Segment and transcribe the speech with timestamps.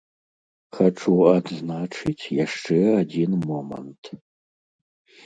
[0.77, 4.03] Хачу адзначыць яшчэ адзін момант.